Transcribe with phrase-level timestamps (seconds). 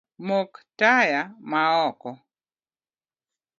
[0.27, 1.19] Mok taya
[1.51, 2.09] maoko